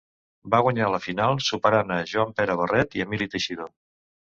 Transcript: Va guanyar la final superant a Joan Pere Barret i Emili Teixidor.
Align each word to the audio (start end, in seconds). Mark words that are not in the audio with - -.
Va 0.53 0.61
guanyar 0.67 0.87
la 0.93 0.99
final 1.03 1.37
superant 1.49 1.95
a 1.97 1.99
Joan 2.15 2.33
Pere 2.41 2.57
Barret 2.63 2.99
i 3.01 3.07
Emili 3.09 3.31
Teixidor. 3.37 3.73